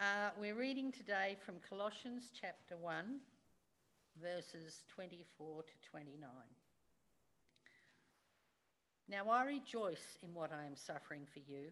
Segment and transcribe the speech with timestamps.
[0.00, 3.20] Uh, we're reading today from Colossians chapter 1,
[4.22, 6.26] verses 24 to 29.
[9.10, 11.64] Now I rejoice in what I am suffering for you,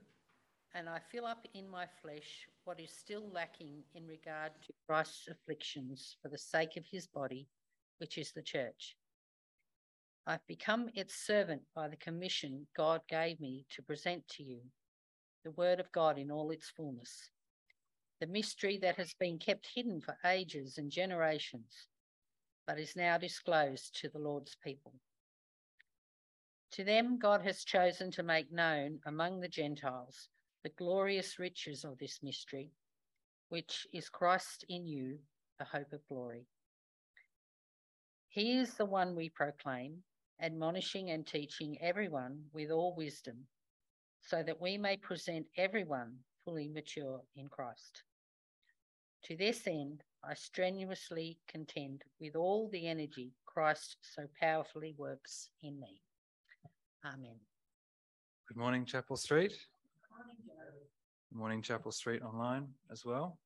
[0.75, 5.29] and I fill up in my flesh what is still lacking in regard to Christ's
[5.29, 7.49] afflictions for the sake of his body,
[7.97, 8.95] which is the church.
[10.27, 14.61] I've become its servant by the commission God gave me to present to you
[15.45, 17.31] the word of God in all its fullness
[18.21, 21.89] the mystery that has been kept hidden for ages and generations,
[22.67, 24.95] but is now disclosed to the Lord's people.
[26.73, 30.29] To them, God has chosen to make known among the Gentiles
[30.65, 32.71] the glorious riches of this mystery,
[33.49, 35.19] which is Christ in you,
[35.59, 36.47] the hope of glory.
[38.29, 40.03] He is the one we proclaim,
[40.43, 43.47] admonishing and teaching everyone with all wisdom,
[44.21, 46.15] so that we may present everyone
[46.45, 48.03] fully mature in Christ.
[49.25, 55.79] To this end, I strenuously contend with all the energy Christ so powerfully works in
[55.81, 56.01] me.
[57.05, 57.37] Amen.
[58.47, 59.53] Good morning, Chapel Street.
[61.31, 63.39] Good morning, Chapel Street online as well.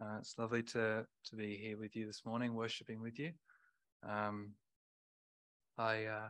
[0.00, 3.32] Uh, it's lovely to, to be here with you this morning, worshipping with you.
[4.06, 4.50] Um,
[5.78, 6.28] I uh,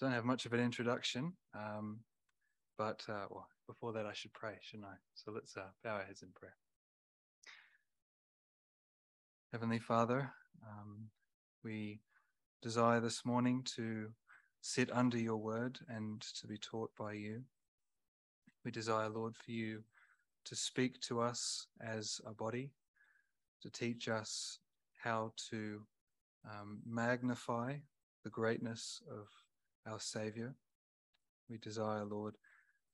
[0.00, 1.98] don't have much of an introduction, um,
[2.78, 4.94] but uh, well, before that, I should pray, shouldn't I?
[5.14, 6.54] So let's uh, bow our heads in prayer.
[9.52, 10.32] Heavenly Father,
[10.66, 11.10] um,
[11.62, 12.00] we
[12.62, 14.08] desire this morning to
[14.62, 17.42] sit under your word and to be taught by you.
[18.64, 19.82] We desire, Lord, for you
[20.46, 22.70] to speak to us as a body,
[23.60, 24.58] to teach us
[24.96, 25.82] how to
[26.50, 27.74] um, magnify
[28.24, 29.28] the greatness of
[29.86, 30.54] our Savior.
[31.50, 32.36] We desire, Lord,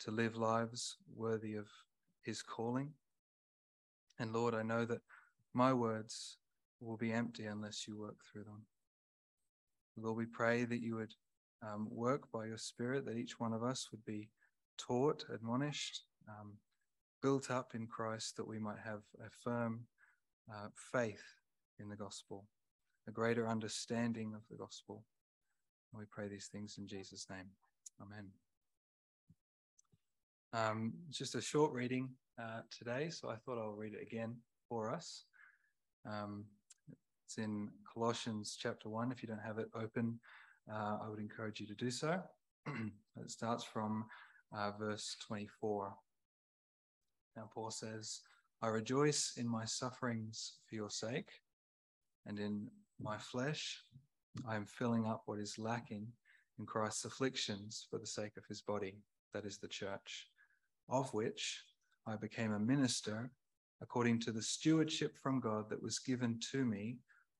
[0.01, 1.69] to live lives worthy of
[2.25, 2.95] his calling.
[4.19, 5.03] And Lord, I know that
[5.55, 6.37] my words
[6.81, 8.63] will be empty unless you work through them.
[9.97, 11.13] Lord, we pray that you would
[11.63, 14.31] um, work by your Spirit, that each one of us would be
[14.79, 16.53] taught, admonished, um,
[17.21, 19.81] built up in Christ, that we might have a firm
[20.53, 21.25] uh, faith
[21.81, 22.47] in the gospel,
[23.09, 25.05] a greater understanding of the gospel.
[25.93, 27.51] And we pray these things in Jesus' name.
[28.01, 28.29] Amen.
[30.53, 32.09] Um, just a short reading
[32.41, 34.37] uh, today, so I thought I'll read it again
[34.69, 35.25] for us.
[36.07, 36.45] Um,
[37.29, 39.13] it's in Colossians chapter 1.
[39.13, 40.19] If you don't have it open,
[40.73, 42.23] uh, I would encourage you to do so.
[42.67, 44.07] it starts from
[44.57, 45.93] uh, verse 24.
[47.37, 48.21] Now, Paul says,
[48.63, 51.29] I rejoice in my sufferings for your sake,
[52.25, 52.67] and in
[52.99, 53.79] my flesh
[54.49, 56.07] I am filling up what is lacking
[56.59, 59.03] in Christ's afflictions for the sake of his body,
[59.35, 60.29] that is the church,
[60.89, 61.63] of which
[62.07, 63.31] I became a minister
[63.83, 66.97] according to the stewardship from God that was given to me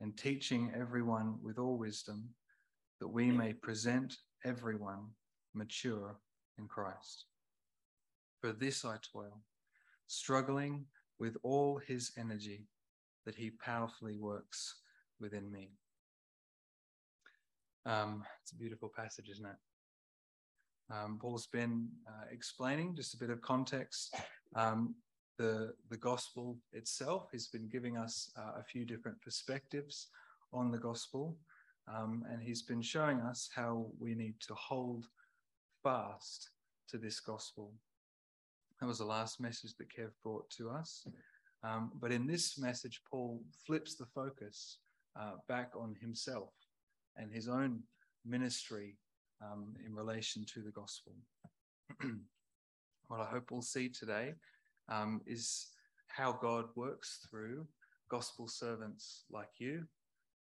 [0.00, 2.28] and teaching everyone with all wisdom,
[3.00, 5.06] that we may present everyone
[5.54, 6.16] mature
[6.58, 7.26] in Christ.
[8.40, 9.42] For this I toil,
[10.06, 10.86] struggling
[11.18, 12.66] with all his energy
[13.26, 14.76] that he powerfully works
[15.20, 15.70] within me.
[17.84, 19.56] Um, it's a beautiful passage, isn't it?
[20.90, 24.14] Um, Paul's been uh, explaining just a bit of context.
[24.54, 24.94] Um,
[25.38, 30.08] the, the gospel itself He's been giving us uh, a few different perspectives
[30.52, 31.36] on the gospel.
[31.88, 35.06] Um, and he's been showing us how we need to hold
[35.82, 36.50] fast
[36.90, 37.72] to this gospel.
[38.80, 41.06] That was the last message that Kev brought to us.
[41.64, 44.78] Um, but in this message, Paul flips the focus
[45.18, 46.50] uh, back on himself
[47.16, 47.80] and his own
[48.24, 48.96] ministry
[49.42, 51.14] um, in relation to the gospel.
[53.08, 54.34] what I hope we'll see today
[54.88, 55.66] um, is
[56.08, 57.66] how God works through
[58.10, 59.84] gospel servants like you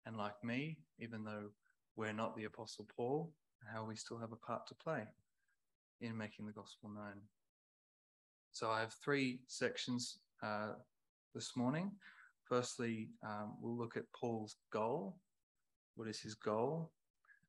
[0.06, 1.50] and like me, even though
[1.96, 3.32] we're not the Apostle Paul,
[3.72, 5.04] how we still have a part to play
[6.00, 7.20] in making the gospel known.
[8.52, 10.72] So I have three sections uh,
[11.34, 11.92] this morning.
[12.44, 15.16] Firstly, um, we'll look at Paul's goal.
[15.94, 16.90] What is his goal?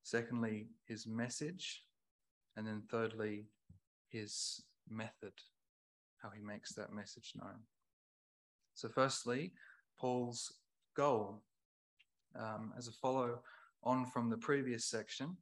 [0.03, 1.83] Secondly, his message.
[2.57, 3.45] And then thirdly,
[4.09, 5.33] his method,
[6.21, 7.59] how he makes that message known.
[8.73, 9.53] So, firstly,
[9.99, 10.53] Paul's
[10.95, 11.41] goal.
[12.39, 13.39] Um, as a follow
[13.83, 15.35] on from the previous section,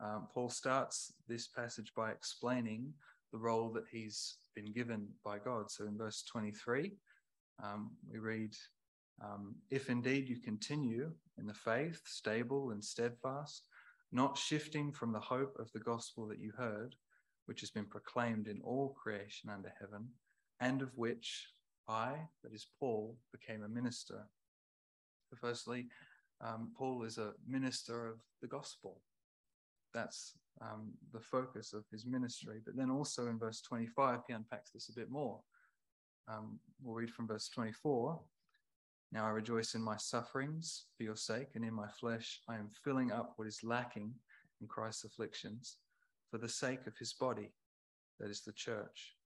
[0.00, 2.92] um, Paul starts this passage by explaining
[3.32, 5.70] the role that he's been given by God.
[5.70, 6.92] So in verse 23,
[7.62, 8.54] um, we read,
[9.22, 13.64] um, If indeed you continue in the faith, stable and steadfast,
[14.12, 16.96] not shifting from the hope of the gospel that you heard,
[17.50, 20.06] which has been proclaimed in all creation under heaven,
[20.60, 21.48] and of which
[21.88, 22.12] I,
[22.44, 24.24] that is Paul, became a minister.
[25.28, 25.88] So firstly,
[26.40, 29.00] um, Paul is a minister of the gospel.
[29.92, 32.60] That's um, the focus of his ministry.
[32.64, 35.40] But then also in verse 25, he unpacks this a bit more.
[36.28, 38.20] Um, we'll read from verse 24.
[39.10, 42.70] Now I rejoice in my sufferings for your sake, and in my flesh I am
[42.84, 44.14] filling up what is lacking
[44.60, 45.78] in Christ's afflictions
[46.30, 47.52] for the sake of his body,
[48.18, 49.16] that is the church,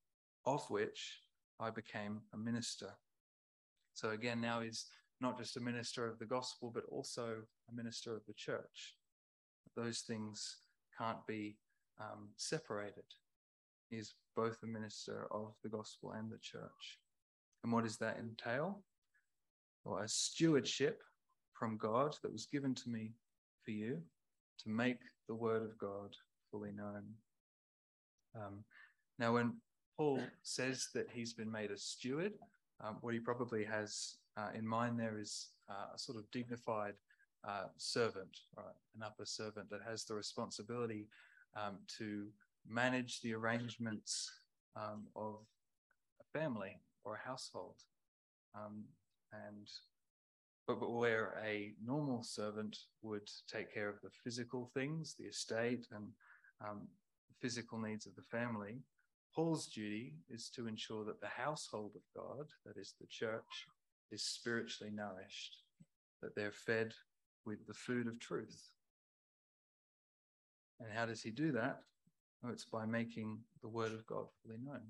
[0.47, 1.21] of which
[1.61, 2.91] I became a minister.
[3.93, 4.87] So again, now he's
[5.21, 7.37] not just a minister of the gospel, but also
[7.71, 8.97] a minister of the church.
[9.77, 10.59] Those things
[10.97, 11.57] can't be
[12.01, 13.05] um, separated.
[13.91, 16.99] He's both a minister of the gospel and the church.
[17.63, 18.83] And what does that entail?
[19.85, 21.03] Well, a stewardship
[21.53, 23.13] from God that was given to me
[23.65, 24.03] for you
[24.63, 24.99] to make
[25.29, 26.17] the word of God
[26.55, 27.03] fully known.
[28.37, 28.65] Um,
[29.19, 29.55] now, when
[29.97, 32.35] Paul says that he's been made a steward,
[32.81, 36.95] um, what he probably has uh, in mind there is uh, a sort of dignified
[37.49, 38.67] uh, servant, right?
[38.97, 41.09] An upper servant that has the responsibility
[41.57, 42.27] um, to
[42.69, 44.31] manage the arrangements
[44.77, 45.37] um, of
[46.21, 47.77] a family or a household.
[48.55, 48.85] Um,
[49.33, 49.69] and
[50.67, 55.87] but, but where a normal servant would take care of the physical things, the estate,
[55.93, 56.07] and
[56.61, 56.89] um,
[57.41, 58.83] physical needs of the family,
[59.35, 63.67] Paul's duty is to ensure that the household of God, that is the church,
[64.13, 65.57] is spiritually nourished,
[66.23, 66.93] that they're fed
[67.45, 68.71] with the food of truth.
[70.81, 71.81] And how does he do that?
[72.45, 74.83] Oh, it's by making the word of God fully known.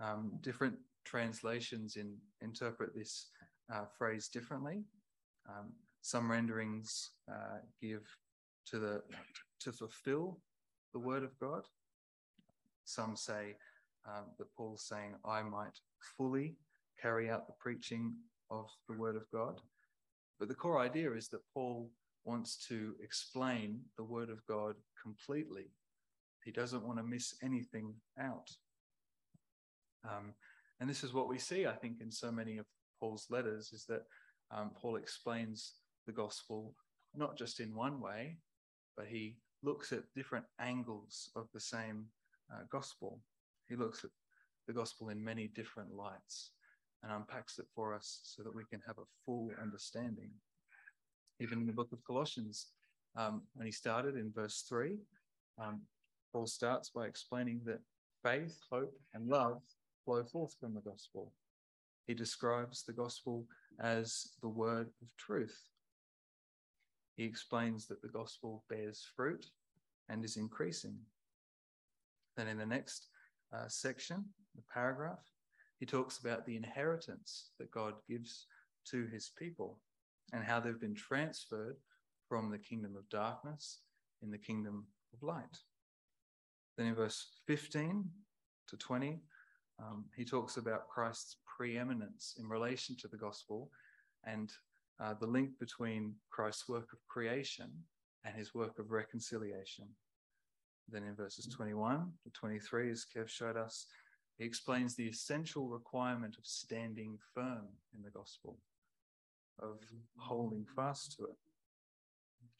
[0.00, 3.26] Um, different translations in, interpret this
[3.72, 4.82] uh, phrase differently.
[5.48, 8.06] Um, some renderings uh, give
[8.70, 9.02] to the
[9.60, 10.38] to fulfill
[10.92, 11.62] the word of God.
[12.84, 13.56] Some say
[14.06, 15.78] um, that Paul's saying, I might
[16.16, 16.56] fully
[17.00, 18.14] carry out the preaching
[18.50, 19.60] of the word of God.
[20.38, 21.90] But the core idea is that Paul
[22.24, 25.70] wants to explain the word of God completely.
[26.44, 28.48] He doesn't want to miss anything out.
[30.04, 30.32] Um,
[30.80, 32.66] and this is what we see, I think, in so many of
[33.00, 34.02] Paul's letters, is that
[34.50, 35.74] um, Paul explains
[36.06, 36.74] the gospel
[37.14, 38.38] not just in one way,
[38.98, 42.04] but he looks at different angles of the same
[42.52, 43.20] uh, gospel.
[43.68, 44.10] He looks at
[44.66, 46.50] the gospel in many different lights
[47.02, 50.30] and unpacks it for us so that we can have a full understanding.
[51.40, 52.66] Even in the book of Colossians,
[53.16, 54.96] um, when he started in verse 3,
[55.62, 55.80] um,
[56.32, 57.80] Paul starts by explaining that
[58.24, 59.62] faith, hope, and love
[60.04, 61.32] flow forth from the gospel.
[62.08, 63.44] He describes the gospel
[63.80, 65.56] as the word of truth.
[67.18, 69.44] He explains that the gospel bears fruit
[70.08, 70.96] and is increasing.
[72.36, 73.08] Then, in the next
[73.52, 74.24] uh, section,
[74.54, 75.24] the paragraph,
[75.80, 78.46] he talks about the inheritance that God gives
[78.90, 79.80] to his people
[80.32, 81.74] and how they've been transferred
[82.28, 83.80] from the kingdom of darkness
[84.22, 85.58] in the kingdom of light.
[86.76, 88.08] Then in verse 15
[88.68, 89.18] to 20,
[89.80, 93.72] um, he talks about Christ's preeminence in relation to the gospel
[94.24, 94.52] and
[95.00, 97.70] uh, the link between Christ's work of creation
[98.24, 99.86] and his work of reconciliation.
[100.90, 103.86] Then in verses 21 to 23, as Kev showed us,
[104.38, 108.56] he explains the essential requirement of standing firm in the gospel,
[109.60, 109.78] of
[110.16, 111.36] holding fast to it.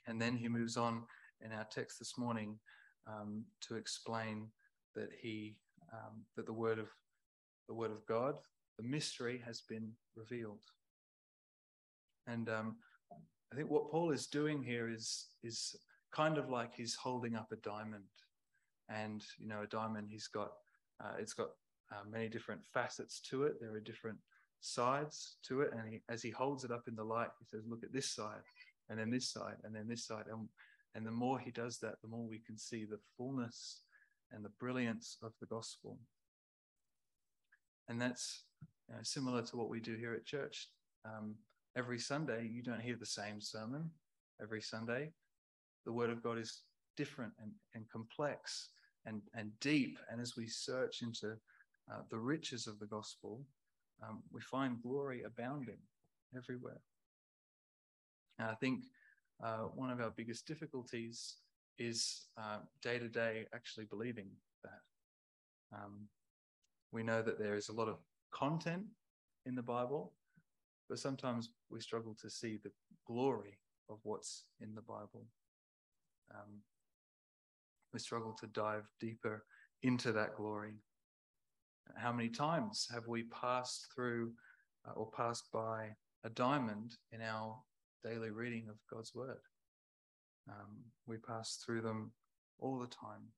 [0.07, 1.05] And then he moves on
[1.45, 2.59] in our text this morning
[3.07, 4.49] um, to explain
[4.95, 5.57] that he
[5.93, 6.89] um, that the word of
[7.69, 8.37] the word of God,
[8.77, 10.61] the mystery has been revealed.
[12.29, 12.77] And um,
[13.53, 15.75] I think what Paul is doing here is is
[16.13, 18.05] kind of like he's holding up a diamond,
[18.89, 20.53] and you know, a diamond he's got
[21.03, 21.49] uh, it's got
[21.93, 23.55] uh, many different facets to it.
[23.61, 24.19] There are different
[24.61, 27.65] sides to it, and he, as he holds it up in the light, he says,
[27.67, 28.43] "Look at this side,
[28.89, 30.49] and then this side, and then this side." And
[30.95, 33.83] and the more he does that, the more we can see the fullness
[34.33, 35.99] and the brilliance of the gospel.
[37.89, 38.45] And that's
[38.89, 40.69] you know, similar to what we do here at church.
[41.05, 41.37] Um,
[41.79, 43.91] every Sunday, you don't hear the same sermon
[44.43, 45.13] every Sunday.
[45.87, 46.63] The Word of God is
[46.97, 48.71] different and, and complex
[49.07, 49.99] and, and deep.
[50.11, 51.29] And as we search into
[51.91, 53.47] uh, the riches of the gospel,
[54.03, 55.79] um, we find glory abounding.
[56.37, 56.81] everywhere.
[58.39, 58.85] And I think
[59.43, 61.37] uh, one of our biggest difficulties
[61.79, 62.27] is
[62.83, 64.29] day to day actually believing
[64.65, 65.77] that.
[65.77, 66.09] Um,
[66.93, 67.99] we know that there is a lot of
[68.33, 68.85] content
[69.47, 70.13] in the Bible,
[70.89, 72.71] but sometimes we struggle to see the
[73.07, 73.59] glory
[73.91, 75.27] of what's in the Bible.
[76.35, 76.61] Um,
[77.93, 79.45] we struggle to dive deeper
[79.83, 80.75] into that glory.
[81.97, 84.33] How many times have we passed through
[84.87, 85.89] uh, or passed by
[86.25, 87.59] a diamond in our
[88.05, 89.41] daily reading of God's Word?
[90.49, 92.13] Um, we pass through them
[92.59, 93.33] all the time.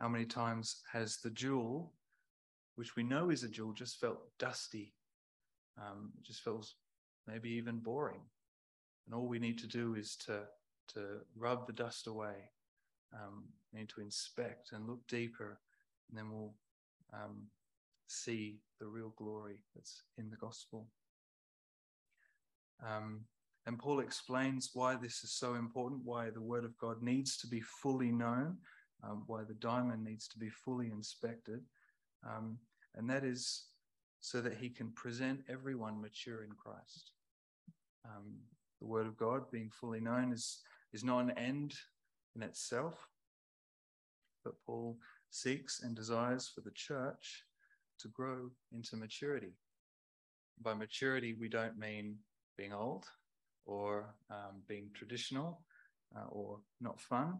[0.00, 1.92] How many times has the jewel,
[2.76, 4.92] which we know is a jewel, just felt dusty?
[5.78, 6.74] Um, it just feels
[7.26, 8.20] maybe even boring.
[9.06, 10.40] And all we need to do is to,
[10.94, 12.50] to rub the dust away.
[13.14, 15.60] Um, we need to inspect and look deeper,
[16.08, 16.54] and then we'll
[17.14, 17.46] um,
[18.06, 20.88] see the real glory that's in the gospel.
[22.86, 23.20] Um,
[23.66, 27.46] and Paul explains why this is so important, why the word of God needs to
[27.46, 28.56] be fully known,
[29.04, 31.60] um, why the diamond needs to be fully inspected.
[32.26, 32.58] Um,
[32.94, 33.64] and that is
[34.20, 37.12] so that he can present everyone mature in Christ.
[38.04, 38.34] Um,
[38.80, 40.60] the word of God being fully known is,
[40.92, 41.74] is not an end
[42.36, 42.94] in itself,
[44.44, 44.96] but Paul
[45.30, 47.44] seeks and desires for the church
[48.00, 49.54] to grow into maturity.
[50.62, 52.16] By maturity, we don't mean
[52.56, 53.04] being old
[53.66, 55.60] or um, being traditional
[56.16, 57.38] uh, or not fun.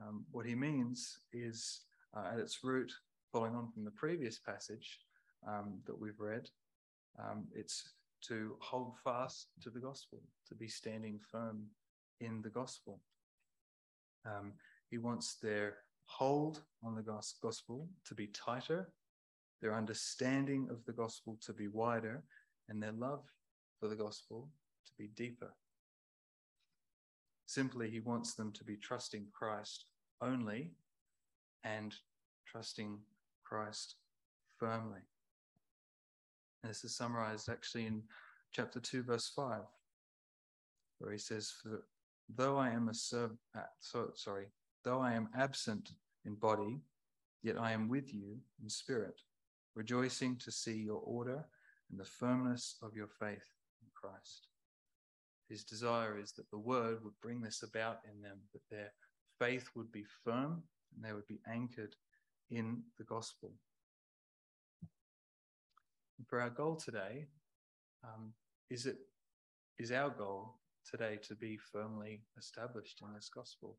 [0.00, 1.80] Um, what he means is,
[2.16, 2.92] uh, at its root,
[3.32, 5.00] following on from the previous passage
[5.46, 6.48] um, that we've read,
[7.18, 7.90] um, it's
[8.28, 11.64] to hold fast to the gospel, to be standing firm
[12.20, 13.00] in the gospel.
[14.24, 14.54] Um,
[14.90, 15.74] he wants their
[16.06, 17.02] hold on the
[17.42, 18.90] gospel to be tighter,
[19.60, 22.22] their understanding of the gospel to be wider,
[22.68, 23.24] and their love
[23.78, 24.48] for the gospel
[24.86, 25.52] to be deeper.
[27.46, 29.84] Simply, he wants them to be trusting Christ
[30.20, 30.72] only
[31.62, 31.94] and
[32.46, 32.98] trusting
[33.44, 33.96] Christ
[34.58, 35.00] firmly.
[36.66, 38.02] This is summarized actually in
[38.52, 39.60] chapter 2, verse 5,
[40.98, 41.84] where he says, For
[42.34, 44.46] though I am a uh, so, sorry,
[44.82, 45.92] though I am absent
[46.24, 46.80] in body,
[47.42, 49.20] yet I am with you in spirit,
[49.76, 51.44] rejoicing to see your order
[51.90, 54.48] and the firmness of your faith in Christ.
[55.48, 58.92] His desire is that the word would bring this about in them, that their
[59.38, 60.62] faith would be firm
[60.94, 61.94] and they would be anchored
[62.50, 63.52] in the gospel.
[66.24, 67.26] For our goal today,
[68.02, 68.32] um,
[68.70, 68.96] is it
[69.78, 70.54] is our goal
[70.90, 73.76] today to be firmly established in this gospel?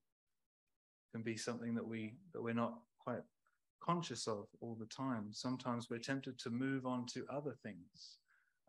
[1.07, 3.23] It can be something that we that we're not quite
[3.81, 5.29] conscious of all the time.
[5.31, 8.17] Sometimes we're tempted to move on to other things,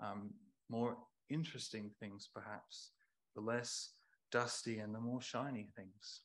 [0.00, 0.30] um,
[0.70, 0.96] more
[1.28, 2.92] interesting things, perhaps,
[3.34, 3.90] the less
[4.30, 6.22] dusty and the more shiny things.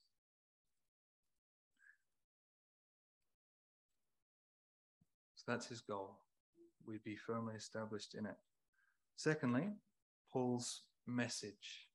[5.35, 6.22] So that's his goal.
[6.85, 8.35] We'd be firmly established in it.
[9.15, 9.69] Secondly,
[10.31, 11.87] Paul's message.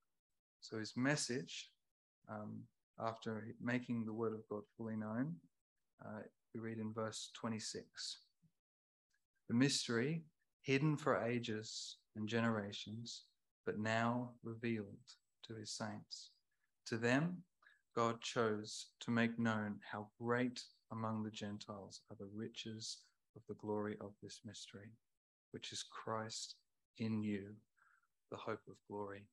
[0.61, 1.71] So his message,
[2.29, 2.63] um,
[3.01, 5.37] after making the word of God fully known,
[6.05, 6.23] uh,
[6.55, 8.19] we read in verse 26
[9.49, 10.25] The mystery
[10.63, 13.25] hidden for ages and generations,
[13.65, 14.97] but now revealed
[15.47, 16.31] to his saints.
[16.87, 17.43] To them,
[17.95, 22.99] God chose to make known how great among the Gentiles are the riches
[23.39, 24.91] of the glory of this mystery,
[25.53, 26.57] which is Christ
[26.99, 27.55] in you,
[28.31, 29.27] the hope of glory.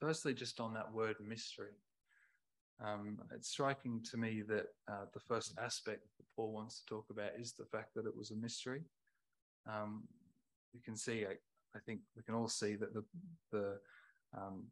[0.00, 1.76] Firstly, just on that word mystery,
[2.84, 7.06] um, it's striking to me that uh, the first aspect that Paul wants to talk
[7.10, 8.82] about is the fact that it was a mystery.
[9.70, 10.04] Um,
[10.72, 11.34] you can see, I,
[11.76, 13.04] I, think we can all see that the
[13.52, 13.78] the
[14.36, 14.64] um,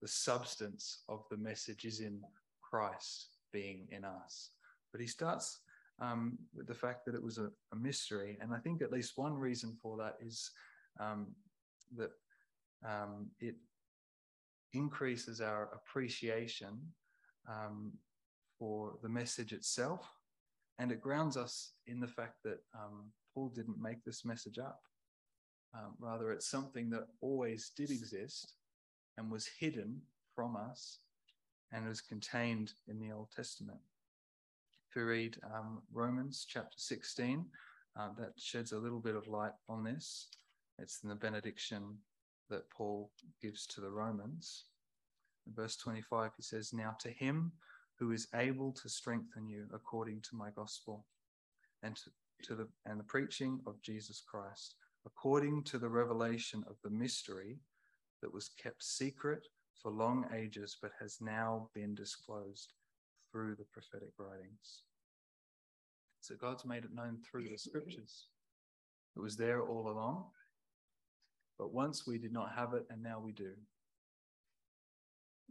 [0.00, 2.22] the substance of the message is in
[2.62, 4.50] Christ being in us.
[4.92, 5.58] But he starts
[6.00, 9.34] um, the fact that it was a, a, mystery, and I think at least one
[9.34, 10.50] reason for that is
[10.98, 11.28] um,
[11.96, 12.10] that
[12.86, 13.56] um, it
[14.72, 16.78] increases our appreciation
[17.48, 17.92] um,
[18.58, 20.08] for the message itself,
[20.78, 24.80] and it grounds us in the fact that um, Paul didn't make this message up.
[25.74, 28.54] Um, rather, it's something that always did exist
[29.18, 30.00] and was hidden
[30.34, 30.98] from us
[31.72, 33.78] and was contained in the Old Testament.
[34.90, 37.46] If read um, Romans chapter 16,
[37.96, 40.26] uh, that sheds a little bit of light on this.
[40.80, 41.96] It's in the benediction
[42.48, 44.64] that Paul gives to the Romans.
[45.46, 47.52] In verse 25, he says, Now to him
[48.00, 51.06] who is able to strengthen you according to my gospel
[51.84, 52.10] and to,
[52.48, 54.74] to the and the preaching of Jesus Christ,
[55.06, 57.60] according to the revelation of the mystery
[58.22, 59.46] that was kept secret
[59.80, 62.72] for long ages, but has now been disclosed
[63.30, 64.82] through the prophetic writings.
[66.20, 68.26] So God's made it known through the scriptures.
[69.16, 70.26] It was there all along,
[71.58, 73.52] but once we did not have it, and now we do.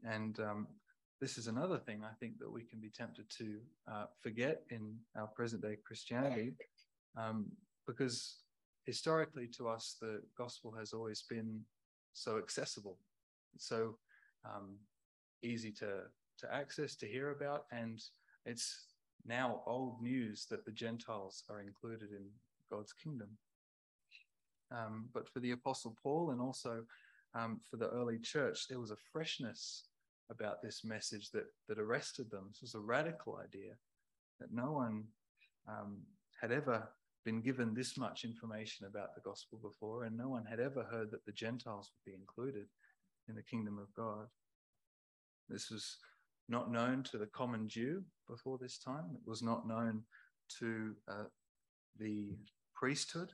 [0.04, 0.68] And um,
[1.20, 3.58] this is another thing I think that we can be tempted to
[3.92, 6.54] uh, forget in our present day Christianity,
[7.18, 7.48] um,
[7.86, 8.38] because
[8.86, 11.62] historically to us, the gospel has always been
[12.14, 12.98] so accessible,
[13.58, 13.98] so
[14.46, 14.78] um,
[15.44, 16.04] easy to,
[16.40, 18.02] to access, to hear about, and
[18.46, 18.86] it's
[19.26, 22.26] now old news that the Gentiles are included in
[22.72, 23.30] God's kingdom.
[24.72, 26.84] Um, but for the Apostle Paul and also
[27.34, 29.84] um, for the early church, there was a freshness
[30.30, 32.46] about this message that, that arrested them.
[32.50, 33.74] This was a radical idea
[34.40, 35.06] that no one
[35.68, 35.98] um,
[36.40, 36.88] had ever
[37.26, 41.12] been given this much information about the gospel before, and no one had ever heard
[41.12, 42.68] that the Gentiles would be included
[43.28, 44.28] in the kingdom of God.
[45.50, 45.98] This was
[46.50, 49.06] not known to the common Jew before this time.
[49.14, 50.04] It was not known
[50.60, 51.26] to uh,
[52.00, 52.38] the
[52.74, 53.32] priesthood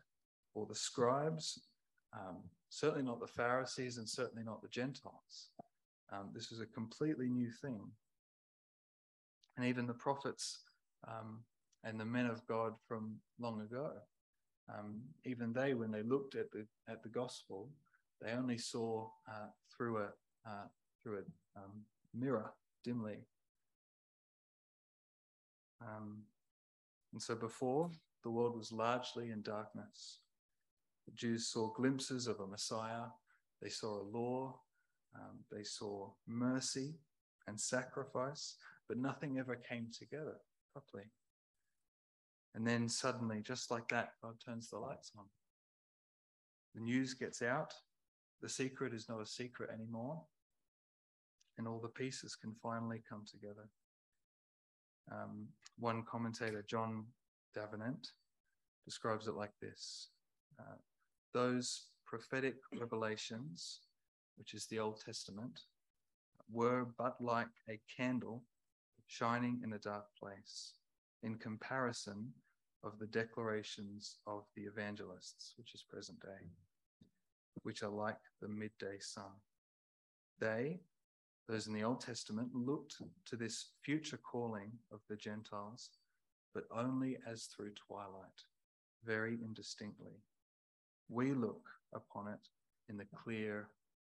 [0.54, 1.68] or the scribes,
[2.14, 5.50] um, certainly not the Pharisees, and certainly not the Gentiles.
[6.12, 7.80] Um, this was a completely new thing.
[9.58, 10.60] And even the prophets
[11.08, 11.44] um,
[11.84, 13.92] and the men of God from long ago,
[14.74, 17.70] um, even they, when they looked at the at the gospel,
[18.22, 20.08] they only saw uh, through a
[20.48, 20.68] uh,
[21.02, 22.52] through a um, mirror
[22.86, 23.26] dimly.
[25.82, 26.24] Um,
[27.12, 27.90] and so before,
[28.24, 30.20] the world was largely in darkness.
[31.06, 33.08] The Jews saw glimpses of a Messiah.
[33.62, 34.60] They saw a law.
[35.16, 36.96] Um, they saw mercy
[37.48, 38.56] and sacrifice,
[38.88, 40.36] but nothing ever came together
[40.74, 41.06] properly.
[42.54, 45.26] And then suddenly, just like that, God turns the lights on.
[46.74, 47.74] The news gets out.
[48.42, 50.22] The secret is not a secret anymore.
[51.58, 53.70] And all the pieces can finally come together.
[55.12, 57.06] Um, one commentator, John
[57.54, 58.10] Davenant,
[58.84, 60.10] describes it like this
[60.60, 60.78] uh,
[61.34, 63.80] Those prophetic revelations
[64.38, 65.62] which is the Old Testament,
[66.52, 68.44] were but like a candle
[69.08, 70.74] shining in a dark place
[71.24, 72.32] in comparison
[72.84, 76.48] of the declarations of the evangelists, which is present day,
[77.64, 79.32] which are like the midday sun.
[80.40, 80.82] They,
[81.48, 85.90] those in the Old Testament, looked to this future calling of the Gentiles,
[86.54, 88.42] but only as through twilight,
[89.04, 90.24] very indistinctly.
[91.10, 91.62] We look
[91.94, 92.48] upon it
[92.90, 93.68] in the clear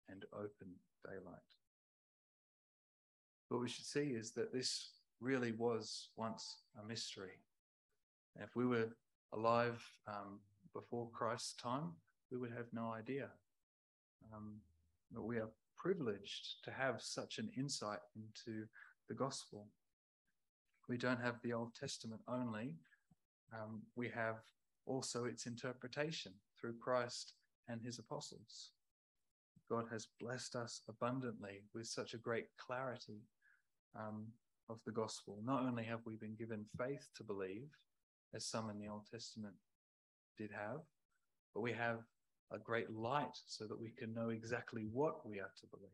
[0.08, 0.72] and open
[1.04, 1.36] daylight.
[3.48, 7.38] What we should see is that this really was once a mystery.
[8.40, 8.88] If we were
[9.32, 10.40] alive um,
[10.74, 11.92] before Christ's time,
[12.30, 13.28] we would have no idea.
[14.34, 14.56] Um,
[15.12, 18.66] but we are privileged to have such an insight into
[19.08, 19.68] the gospel.
[20.88, 22.76] We don't have the Old Testament only,
[23.52, 24.36] um, we have
[24.86, 27.34] also its interpretation through Christ
[27.68, 28.70] and his apostles.
[29.68, 33.22] God has blessed us abundantly with such a great clarity
[33.98, 34.26] um,
[34.68, 35.38] of the gospel.
[35.44, 37.68] Not only have we been given faith to believe,
[38.34, 39.54] as some in the Old Testament
[40.38, 40.80] did have,
[41.54, 42.00] but we have
[42.52, 45.90] a great light so that we can know exactly what we are to believe.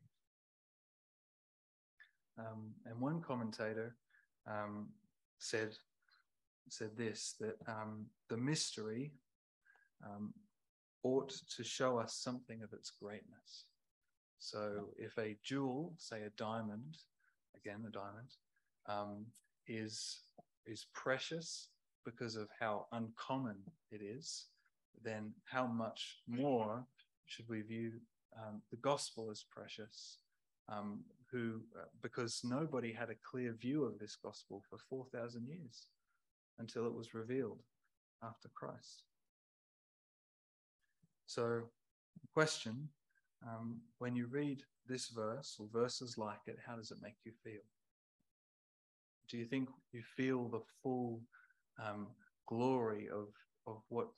[2.38, 3.96] Um, and one commentator
[4.46, 4.88] um,
[5.38, 5.76] said
[6.68, 9.12] said this that um, the mystery
[10.04, 10.32] um,
[11.02, 13.66] ought to show us something of its greatness.
[14.38, 16.98] So if a jewel, say a diamond,
[17.56, 18.28] again, the diamond,
[18.88, 19.26] um,
[19.66, 20.20] is,
[20.66, 21.68] is precious
[22.04, 23.56] because of how uncommon
[23.90, 24.46] it is,
[25.02, 26.84] then how much more
[27.26, 27.92] should we view
[28.36, 30.18] um, the gospel as precious?
[30.68, 31.00] Um,
[31.30, 35.86] who, uh, because nobody had a clear view of this gospel for 4,000 years
[36.58, 37.62] until it was revealed
[38.22, 39.04] after Christ.
[41.26, 41.62] So,
[42.34, 42.88] question
[43.46, 47.32] um, when you read this verse or verses like it, how does it make you
[47.42, 47.62] feel?
[49.28, 51.20] Do you think you feel the full
[51.82, 52.08] um,
[52.46, 53.28] glory of,
[53.66, 54.08] of what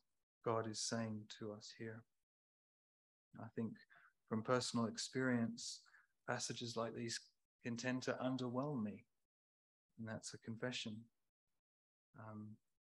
[0.45, 2.03] God is saying to us here?
[3.41, 3.73] I think
[4.29, 5.81] from personal experience,
[6.29, 7.19] passages like these
[7.63, 9.05] can tend to underwhelm me,
[9.99, 10.97] and that's a confession.
[12.19, 12.49] Um,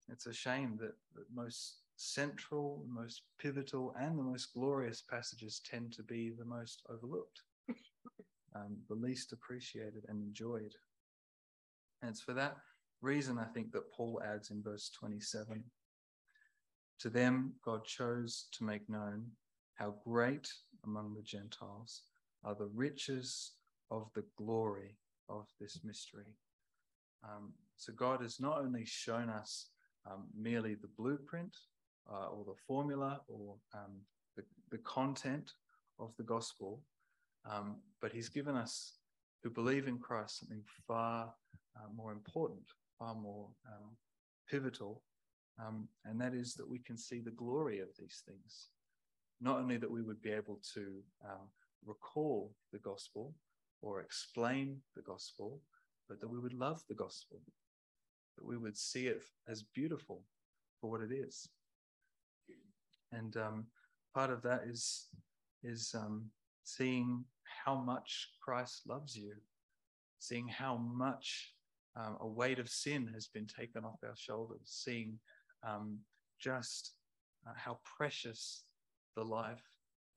[0.09, 5.93] it's a shame that, that most central, most pivotal, and the most glorious passages tend
[5.93, 7.41] to be the most overlooked,
[8.55, 10.75] um, the least appreciated and enjoyed.
[12.01, 12.57] And it's for that
[13.01, 15.63] reason, I think, that Paul adds in verse 27
[16.99, 19.25] To them, God chose to make known
[19.75, 20.51] how great
[20.83, 22.01] among the Gentiles
[22.43, 23.51] are the riches
[23.91, 24.97] of the glory
[25.29, 26.35] of this mystery.
[27.23, 29.67] Um, so, God has not only shown us
[30.09, 31.55] um, merely the blueprint
[32.11, 34.01] uh, or the formula or um,
[34.35, 35.51] the, the, content
[35.99, 36.81] of the gospel,
[37.49, 38.93] um, but He's given us
[39.43, 41.33] who believe in Christ something far
[41.75, 42.63] uh, more important,
[42.97, 43.95] far more um,
[44.49, 45.03] pivotal,
[45.59, 48.69] um, and that is that we can see the glory of these things.
[49.41, 51.47] Not only that we would be able to um,
[51.85, 53.33] recall the gospel
[53.81, 55.61] or explain the gospel,
[56.09, 57.41] but that we would love the gospel,
[58.37, 60.23] that we would see it as beautiful
[60.79, 61.49] for what it is.
[63.11, 63.67] And um,
[64.13, 65.07] part of that is
[65.63, 66.25] is um,
[66.63, 67.23] seeing
[67.65, 69.33] how much Christ loves you,
[70.19, 71.53] seeing how much
[71.95, 75.19] um, a weight of sin has been taken off our shoulders, seeing
[75.63, 75.99] um,
[76.39, 76.93] just
[77.47, 78.63] uh, how precious
[79.15, 79.63] the life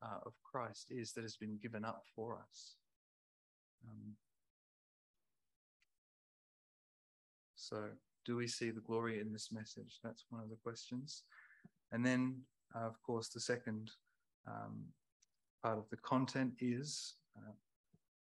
[0.02, 2.74] uh, of Christ is that has been given up for us.
[3.88, 4.14] Um,
[7.54, 7.84] so,
[8.26, 9.98] do we see the glory in this message?
[10.02, 11.22] That's one of the questions.
[11.92, 12.36] And then,
[12.74, 13.90] uh, of course, the second
[14.46, 14.84] um,
[15.62, 17.52] part of the content is uh,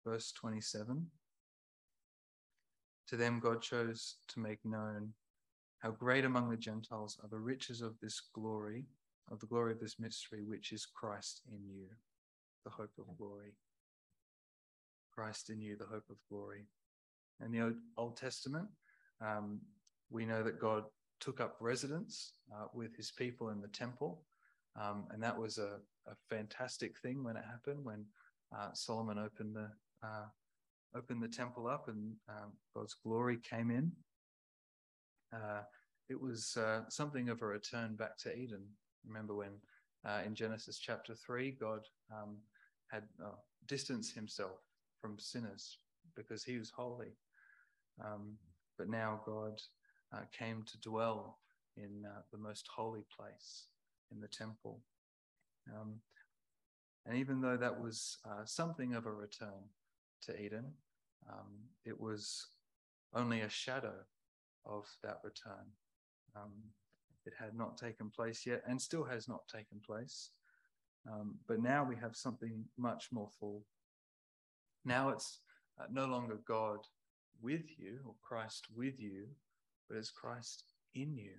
[0.06, 1.06] verse 27.
[3.08, 5.12] To them, God chose to make known
[5.84, 8.86] how great among the Gentiles are the riches of this glory,
[9.30, 11.88] of the glory of this mystery, which is Christ in you,
[12.64, 13.52] the hope of glory.
[15.14, 16.64] Christ in you, the hope of glory.
[17.44, 18.66] In the Old Testament,
[19.20, 19.60] um,
[20.10, 20.84] we know that God
[21.20, 24.22] took up residence uh, with his people in the temple.
[24.80, 28.06] Um, and that was a, a, fantastic thing when it happened, when
[28.58, 29.68] uh, Solomon opened the,
[30.02, 30.26] uh,
[30.96, 33.92] opened the temple up and um, God's glory came in.
[35.34, 35.62] Uh,
[36.08, 38.64] it was uh, something of a return back to Eden.
[39.06, 39.52] Remember when
[40.06, 41.80] uh, in Genesis chapter 3, God
[42.12, 42.36] um,
[42.90, 43.04] had
[43.66, 44.60] distanced himself
[45.00, 45.78] from sinners
[46.14, 47.16] because he was holy.
[48.04, 48.36] Um,
[48.78, 49.60] but now God
[50.14, 51.38] uh, came to dwell
[51.76, 53.66] in uh, the most holy place
[54.12, 54.80] in the temple.
[55.74, 55.94] Um,
[57.06, 59.68] and even though that was uh, something of a return
[60.22, 60.72] to Eden,
[61.30, 61.48] um,
[61.84, 62.46] it was
[63.14, 63.94] only a shadow
[64.66, 65.66] of that return.
[66.36, 66.52] Um,
[67.26, 70.30] it had not taken place yet and still has not taken place.
[71.10, 73.64] Um, but now we have something much more full.
[74.84, 75.40] Now it's
[75.80, 76.78] uh, no longer God
[77.42, 79.26] with you or Christ with you,
[79.88, 81.32] but it's Christ in you.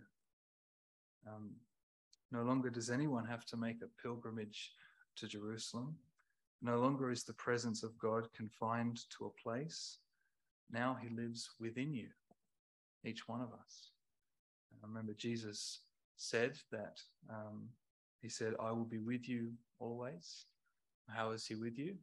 [1.28, 1.52] Um,
[2.32, 4.72] no longer does anyone have to make a pilgrimage
[5.18, 5.96] to Jerusalem.
[6.62, 10.00] No longer is the presence of God confined to a place.
[10.72, 12.10] Now he lives within you,
[13.06, 13.92] each one of us.
[14.84, 15.82] I remember Jesus
[16.18, 17.70] said that um,
[18.22, 20.46] he said, I will be with you always.
[21.10, 21.96] How is he with you?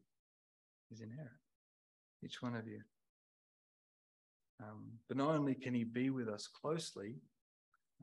[0.89, 1.33] He's in here,
[2.25, 2.81] each one of you.
[4.63, 7.17] Um, but not only can he be with us closely,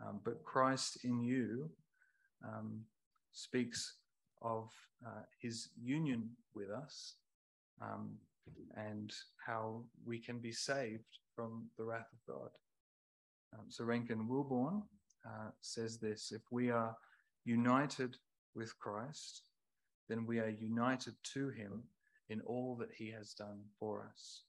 [0.05, 1.69] um, but Christ in you
[2.43, 2.81] um,
[3.31, 3.95] speaks
[4.41, 4.71] of
[5.05, 7.15] uh, his union with us
[7.81, 8.17] um,
[8.75, 9.13] and
[9.45, 12.49] how we can be saved from the wrath of God.
[13.53, 14.83] Um, so Rankin Wilbourne
[15.25, 16.95] uh, says this if we are
[17.45, 18.15] united
[18.55, 19.43] with Christ,
[20.07, 21.83] then we are united to him
[22.29, 24.43] in all that he has done for us.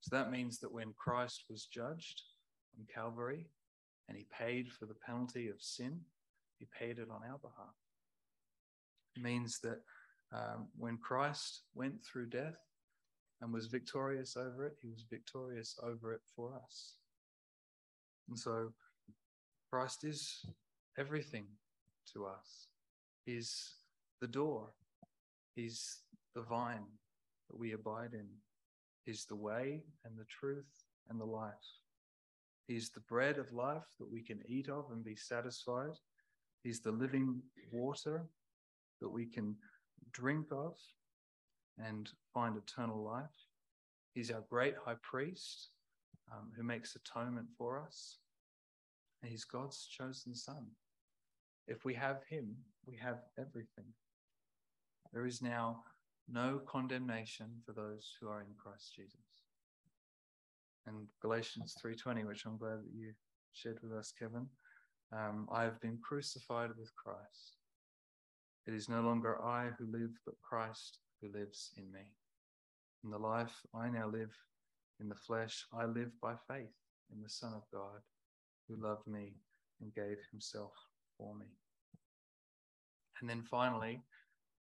[0.00, 2.22] So that means that when Christ was judged
[2.78, 3.46] on Calvary
[4.08, 6.00] and he paid for the penalty of sin,
[6.58, 7.74] he paid it on our behalf.
[9.16, 9.80] It means that
[10.32, 12.58] um, when Christ went through death
[13.40, 16.94] and was victorious over it, he was victorious over it for us.
[18.28, 18.72] And so
[19.70, 20.44] Christ is
[20.98, 21.46] everything
[22.12, 22.68] to us.
[23.24, 23.74] He's
[24.20, 24.68] the door,
[25.54, 26.00] He's
[26.34, 26.84] the vine
[27.48, 28.26] that we abide in.
[29.04, 31.52] He's the way and the truth and the life.
[32.66, 35.92] He's the bread of life that we can eat of and be satisfied.
[36.62, 38.24] He's the living water
[39.00, 39.54] that we can
[40.12, 40.74] drink of
[41.78, 43.24] and find eternal life.
[44.14, 45.68] He's our great high priest
[46.34, 48.18] um, who makes atonement for us.
[49.22, 50.66] And he's God's chosen son.
[51.66, 53.86] If we have him, we have everything.
[55.12, 55.82] There is now
[56.28, 59.20] no condemnation for those who are in Christ Jesus.
[60.86, 63.14] And Galatians 3:20, which I'm glad that you
[63.52, 64.48] shared with us, Kevin.
[65.12, 67.56] Um, I have been crucified with Christ.
[68.66, 72.12] It is no longer I who live, but Christ who lives in me.
[73.04, 74.34] In the life I now live
[75.00, 76.74] in the flesh, I live by faith
[77.14, 78.00] in the Son of God
[78.68, 79.34] who loved me
[79.80, 80.72] and gave himself
[81.18, 81.46] for me.
[83.20, 84.02] And then finally,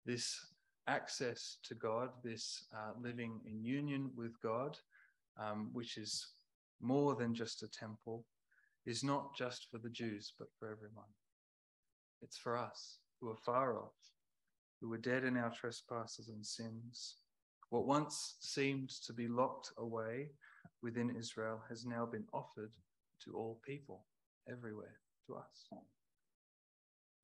[0.05, 0.39] this
[0.87, 4.77] access to God, this uh, living in union with God,
[5.39, 6.27] um, which is
[6.81, 8.25] more than just a temple,
[8.85, 11.11] is not just for the Jews, but for everyone.
[12.21, 13.93] It's for us who are far off,
[14.81, 17.15] who were dead in our trespasses and sins.
[17.73, 20.29] What once seemed to be locked away
[20.83, 22.71] within Israel has now been offered
[23.23, 24.05] to all people,
[24.47, 25.81] everywhere, to us.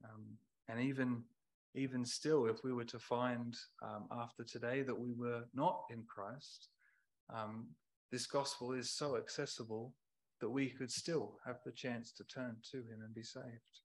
[0.03, 1.21] Um, and even
[1.75, 6.03] even still, if we were to find um, after today that we were not in
[6.07, 6.69] Christ,
[7.31, 7.67] um,
[8.11, 9.93] this gospel is so accessible
[10.41, 13.83] that we could still have the chance to turn to Him and be saved.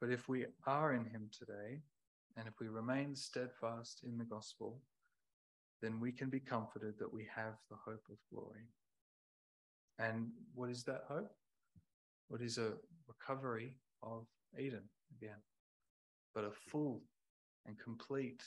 [0.00, 1.80] But if we are in Him today,
[2.36, 4.80] and if we remain steadfast in the gospel,
[5.80, 8.68] then we can be comforted that we have the hope of glory.
[9.98, 11.30] And what is that hope?
[12.28, 12.72] What is a
[13.06, 14.26] recovery of
[14.58, 14.84] Eden
[15.16, 15.38] again,
[16.34, 17.02] but a full
[17.66, 18.42] and complete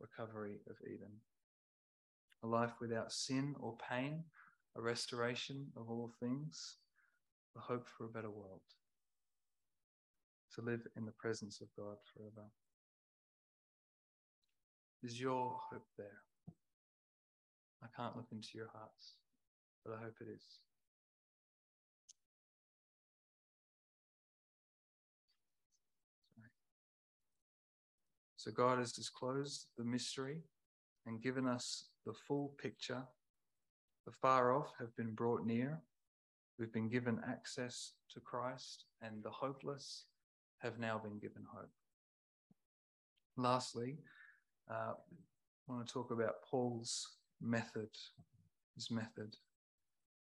[0.00, 1.12] recovery of Eden.
[2.42, 4.24] A life without sin or pain,
[4.76, 6.76] a restoration of all things,
[7.54, 8.62] the hope for a better world.
[10.54, 12.48] To live in the presence of God forever.
[15.02, 16.22] Is your hope there?
[17.82, 19.14] I can't look into your hearts,
[19.84, 20.44] but I hope it is.
[28.36, 30.38] So God has disclosed the mystery
[31.06, 33.02] and given us the full picture.
[34.06, 35.80] The far off have been brought near.
[36.58, 40.04] We've been given access to Christ, and the hopeless
[40.58, 41.70] have now been given hope.
[43.36, 43.98] Lastly,
[44.70, 47.90] uh, I want to talk about Paul's method,
[48.74, 49.36] his method.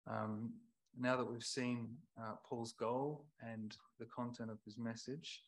[0.07, 0.53] Um,
[0.99, 1.89] now that we've seen
[2.21, 5.43] uh, Paul's goal and the content of his message,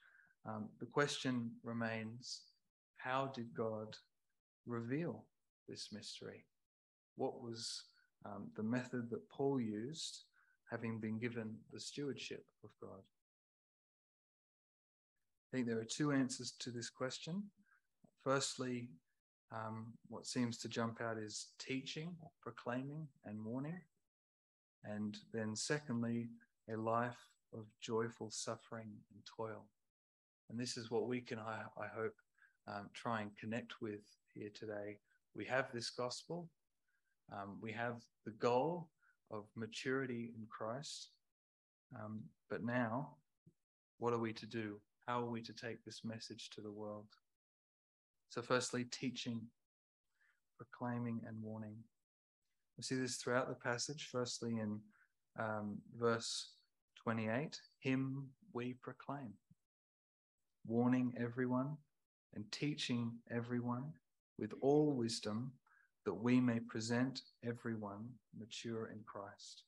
[0.47, 2.43] um, the question remains
[2.97, 3.97] how did God
[4.67, 5.25] reveal
[5.69, 6.45] this mystery?
[7.17, 7.83] What was
[8.25, 10.25] um, the method that Paul used,
[10.71, 13.01] having been given the stewardship of God?
[15.51, 17.45] I think there are two answers to this question.
[18.29, 18.91] Firstly,
[19.51, 23.81] um, what seems to jump out is teaching, proclaiming, and warning.
[24.85, 26.29] And then, secondly,
[26.71, 27.17] a life
[27.55, 29.65] of joyful suffering and toil.
[30.51, 32.13] And this is what we can, I, I hope,
[32.67, 34.99] um, try and connect with here today.
[35.35, 36.51] We have this gospel,
[37.33, 38.91] um, we have the goal
[39.31, 41.13] of maturity in Christ.
[41.99, 43.17] Um, but now,
[43.97, 44.83] what are we to do?
[45.07, 47.07] How are we to take this message to the world?
[48.31, 49.41] So, firstly, teaching,
[50.57, 51.77] proclaiming, and warning.
[52.77, 54.09] We see this throughout the passage.
[54.13, 54.81] Firstly, in
[55.39, 56.53] um, verse
[57.03, 59.33] 28, Him we proclaim,
[60.67, 61.77] warning everyone
[62.35, 63.93] and teaching everyone
[64.39, 65.53] with all wisdom
[66.05, 69.63] that we may present everyone mature in Christ.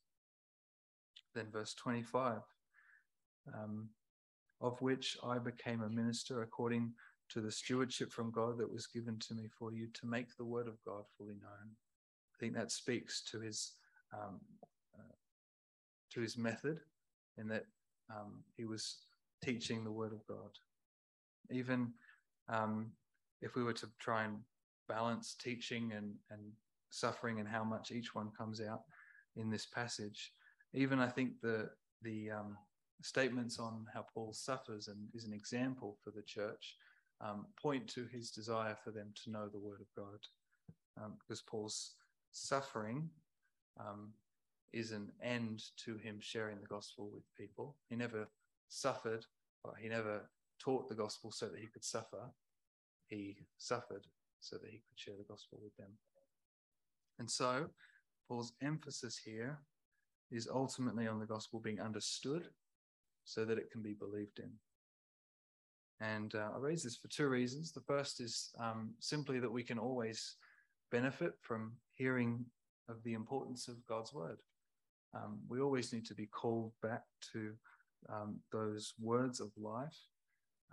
[1.35, 2.41] Then, verse 25,
[3.55, 3.89] um,
[4.61, 6.93] of which I became a minister according
[7.31, 10.45] to the stewardship from God that was given to me for you to make the
[10.45, 11.71] word of God fully known.
[12.35, 13.73] I think that speaks to his
[14.13, 14.41] um,
[14.99, 15.15] uh,
[16.13, 16.81] to his method,
[17.39, 17.67] in that
[18.11, 18.99] um, he was
[19.45, 20.51] teaching the word of God.
[21.51, 21.93] Even
[22.49, 22.91] um,
[23.41, 24.39] if we were to try and
[24.89, 26.41] balance teaching and, and
[26.91, 28.83] suffering and how much each one comes out
[29.37, 30.33] in this passage,
[30.75, 31.71] even I think the
[32.03, 32.57] the um,
[33.03, 36.77] statements on how Paul suffers and is an example for the church
[37.21, 40.19] um, point to his desire for them to know the Word of God,
[41.03, 41.95] um, because Paul's
[42.33, 43.09] suffering
[43.79, 44.13] um,
[44.73, 47.77] is an end to him sharing the gospel with people.
[47.89, 48.29] He never
[48.69, 49.25] suffered,
[49.65, 50.29] or he never
[50.59, 52.31] taught the gospel so that he could suffer.
[53.09, 54.07] He suffered
[54.41, 55.91] so that he could share the gospel with them.
[57.19, 57.67] And so,
[58.29, 59.59] Paul's emphasis here
[60.31, 62.49] is ultimately on the gospel being understood
[63.25, 64.51] so that it can be believed in.
[66.01, 67.73] And uh, I raise this for two reasons.
[67.73, 70.37] The first is um, simply that we can always
[70.91, 72.45] benefit from hearing
[72.89, 74.39] of the importance of God's word.
[75.15, 77.53] Um, we always need to be called back to
[78.09, 79.97] um, those words of life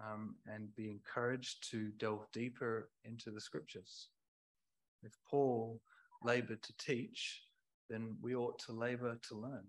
[0.03, 4.09] um, and be encouraged to delve deeper into the scriptures.
[5.03, 5.81] If Paul
[6.23, 7.41] labored to teach,
[7.89, 9.65] then we ought to labor to learn.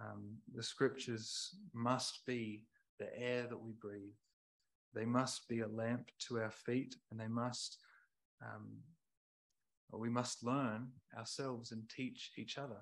[0.00, 2.64] Um, the scriptures must be
[2.98, 4.16] the air that we breathe.
[4.94, 7.78] They must be a lamp to our feet, and they must,
[8.42, 8.78] um,
[9.92, 12.80] we must learn ourselves and teach each other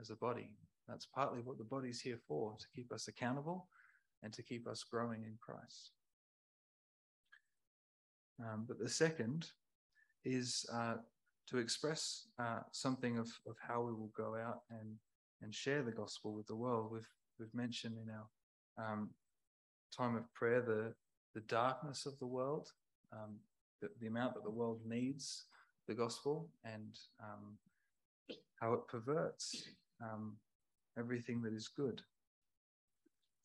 [0.00, 0.50] as a body.
[0.86, 3.68] That's partly what the body's here for, to keep us accountable
[4.22, 5.90] and to keep us growing in Christ.
[8.40, 9.48] Um, but the second
[10.24, 10.96] is uh,
[11.48, 14.94] to express uh, something of, of how we will go out and,
[15.42, 16.90] and share the gospel with the world.
[16.92, 19.10] We've, we've mentioned in our um,
[19.96, 20.92] time of prayer the,
[21.34, 22.68] the darkness of the world,
[23.12, 23.36] um,
[23.80, 25.44] the, the, amount that the world needs
[25.86, 27.56] the gospel, and um,
[28.60, 29.68] how it perverts
[30.02, 30.36] um,
[30.98, 32.02] everything that is good.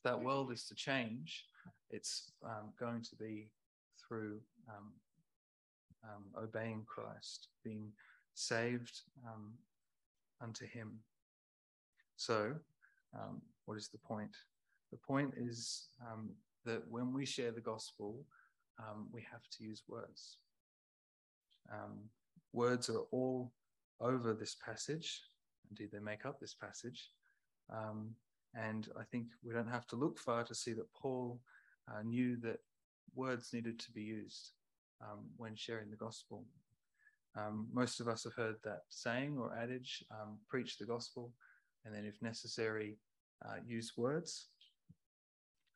[0.03, 1.45] That world is to change,
[1.89, 3.49] it's um, going to be
[4.05, 4.91] through um,
[6.03, 7.91] um, obeying Christ, being
[8.33, 9.01] saved
[10.41, 10.99] unto Him.
[12.17, 12.53] So,
[13.65, 14.35] what is the point?
[14.93, 16.29] The point is um,
[16.65, 18.23] that when we share the gospel,
[18.77, 20.37] um, we have to use words.
[22.53, 23.51] words are all
[23.99, 25.23] over this passage.
[25.71, 27.09] Indeed, they make up this passage.
[28.53, 31.39] and I think we don't have to look far to see that Paul
[31.89, 32.59] uh, knew that
[33.15, 34.51] words needed to be used
[35.01, 36.45] um, when sharing the gospel.
[37.35, 41.31] Um, most of us have heard that saying or adage um, preach the gospel,
[41.83, 42.99] and then, if necessary,
[43.43, 44.49] uh, use words.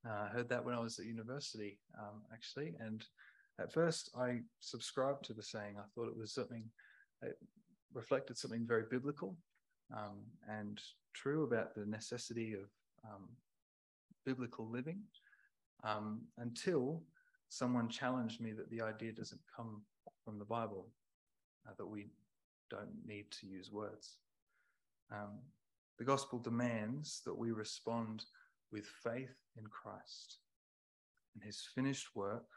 [0.07, 3.03] Uh, I heard that when I was at university, um, actually, and
[3.59, 5.75] at first I subscribed to the saying.
[5.77, 6.63] I thought it was something,
[7.21, 7.37] it
[7.93, 9.35] reflected something very biblical
[9.95, 10.79] um, and
[11.13, 12.69] true about the necessity of
[13.03, 13.27] um,
[14.25, 14.99] biblical living
[16.37, 17.01] until
[17.49, 19.81] someone challenged me that the idea doesn't come
[20.23, 20.87] from the Bible,
[21.67, 22.07] uh, that we
[22.69, 24.17] don't need to use words.
[25.11, 25.39] Um,
[25.97, 28.25] the gospel demands that we respond
[28.71, 30.39] with faith in Christ
[31.33, 32.47] and his finished work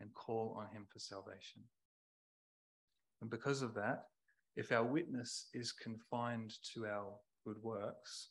[0.00, 1.62] and call on him for salvation.
[3.20, 4.06] And because of that,
[4.56, 8.30] if our witness is confined to our good works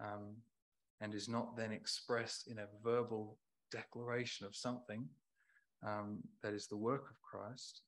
[0.00, 0.36] um,
[1.00, 3.38] and is not then expressed in a verbal
[3.70, 5.06] declaration of something
[5.86, 7.82] um, that is the work of Christ,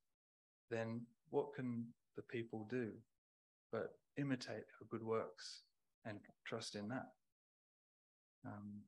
[0.70, 2.90] then what can the people do
[3.72, 5.62] but imitate our good works
[6.04, 7.06] and trust in that?
[8.46, 8.82] Um,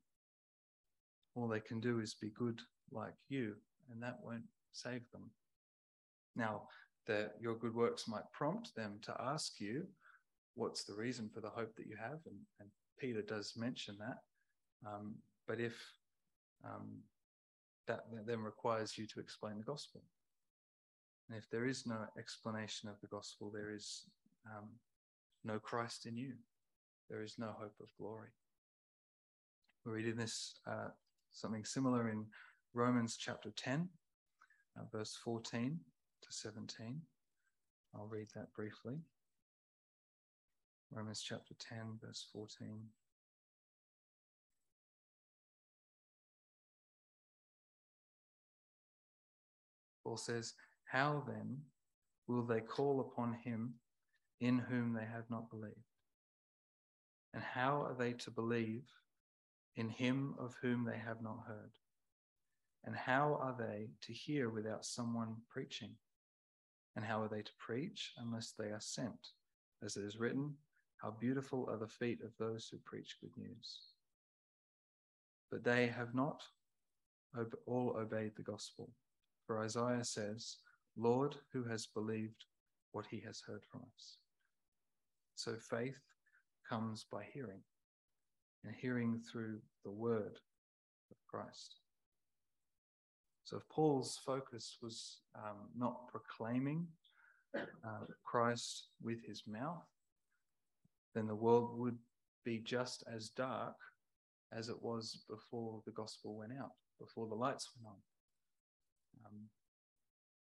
[1.34, 3.54] all they can do is be good like you,
[3.90, 5.30] and that won't save them.
[6.36, 6.62] Now,
[7.40, 9.86] your good works might prompt them to ask you,
[10.54, 12.20] what's the reason for the hope that you have?
[12.26, 14.18] And, and Peter does mention that.
[14.88, 15.74] Um, but if
[16.64, 17.02] um,
[17.86, 20.02] that then requires you to explain the gospel.
[21.28, 24.04] And if there is no explanation of the gospel, there is
[24.46, 24.68] um,
[25.44, 26.32] no Christ in you.
[27.10, 28.28] There is no hope of glory.
[29.84, 30.88] We're reading this, uh,
[31.32, 32.24] something similar in
[32.72, 33.86] Romans chapter 10,
[34.78, 35.78] uh, verse 14
[36.22, 37.02] to 17.
[37.94, 38.96] I'll read that briefly.
[40.90, 42.88] Romans chapter 10, verse 14
[50.02, 51.58] Paul says, How then
[52.26, 53.74] will they call upon him
[54.40, 55.76] in whom they have not believed?
[57.34, 58.84] And how are they to believe
[59.76, 61.72] in him of whom they have not heard?
[62.84, 65.92] And how are they to hear without someone preaching?
[66.96, 69.28] And how are they to preach unless they are sent?
[69.82, 70.54] As it is written,
[70.98, 73.80] How beautiful are the feet of those who preach good news.
[75.50, 76.42] But they have not
[77.66, 78.90] all obeyed the gospel.
[79.46, 80.56] For Isaiah says,
[80.96, 82.44] Lord, who has believed
[82.92, 84.18] what he has heard from us?
[85.34, 85.98] So faith
[86.68, 87.60] comes by hearing,
[88.64, 90.38] and hearing through the word
[91.10, 91.76] of Christ.
[93.44, 96.86] So if Paul's focus was um, not proclaiming
[97.54, 99.84] uh, Christ with his mouth,
[101.14, 101.98] then the world would
[102.44, 103.76] be just as dark
[104.52, 108.00] as it was before the gospel went out, before the lights went on.
[109.26, 109.40] Um,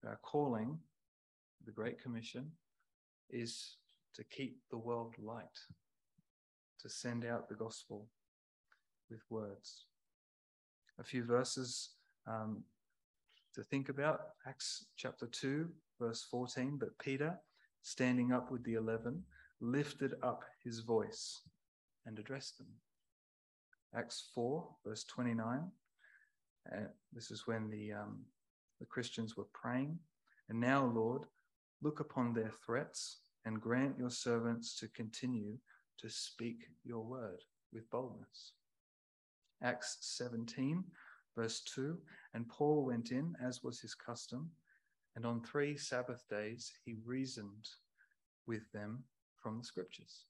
[0.06, 0.78] our calling,
[1.66, 2.50] the Great Commission,
[3.30, 3.76] is
[4.14, 5.44] to keep the world light,
[6.80, 8.06] to send out the gospel
[9.10, 9.84] with words.
[10.98, 11.90] A few verses
[12.26, 12.62] um,
[13.54, 15.68] to think about Acts chapter 2,
[16.00, 16.76] verse 14.
[16.78, 17.38] But Peter,
[17.82, 19.22] standing up with the eleven,
[19.60, 21.40] lifted up his voice
[22.06, 22.68] and addressed them.
[23.94, 25.62] Acts 4, verse 29.
[26.70, 26.80] Uh,
[27.12, 28.20] this is when the um,
[28.78, 29.98] the Christians were praying.
[30.48, 31.22] And now, Lord,
[31.82, 35.56] look upon their threats and grant your servants to continue
[35.98, 37.42] to speak your word
[37.72, 38.52] with boldness.
[39.62, 40.84] Acts 17,
[41.36, 41.98] verse 2
[42.34, 44.50] And Paul went in, as was his custom,
[45.16, 47.68] and on three Sabbath days he reasoned
[48.46, 49.02] with them
[49.42, 50.24] from the scriptures.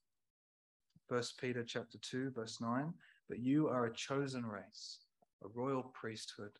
[1.08, 2.92] First Peter chapter 2, verse 9
[3.28, 4.98] But you are a chosen race,
[5.44, 6.52] a royal priesthood,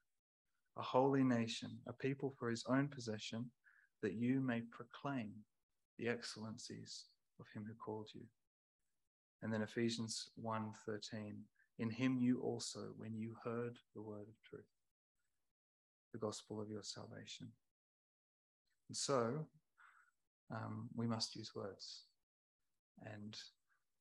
[0.77, 3.51] a holy nation, a people for his own possession,
[4.03, 5.33] that you may proclaim
[5.99, 7.05] the excellencies
[7.41, 8.23] of him who called you.
[9.43, 11.45] And then Ephesians 1:13,
[11.78, 14.64] in him you also, when you heard the word of truth,
[16.12, 17.53] the gospel of your salvation.
[18.89, 19.47] And so
[20.51, 22.05] um, we must use words.
[23.05, 23.39] And